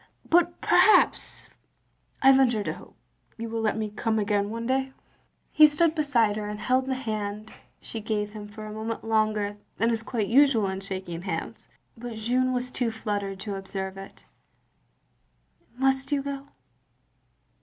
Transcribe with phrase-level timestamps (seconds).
[0.31, 1.47] But perhaps—
[2.23, 2.95] I venture to hope—
[3.39, 4.93] ^you will let me come again one day?"
[5.51, 9.57] He stood beside her, and held the hand she gave him for a moment longer
[9.77, 14.25] than is quite usual in shaking hands; but Jeanne was too fluttered to observe it.
[15.77, 16.47] "Must you go?"